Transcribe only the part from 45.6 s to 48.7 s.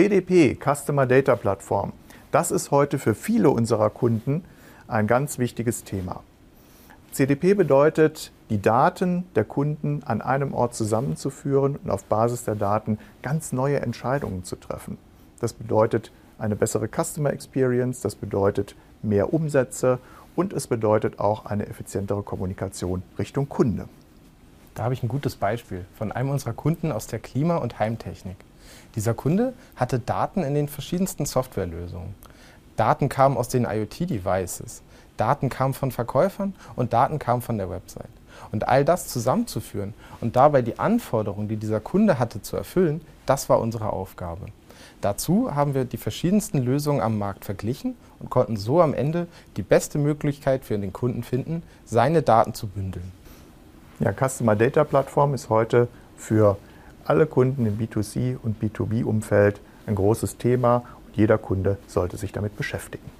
wir die verschiedensten Lösungen am Markt verglichen und konnten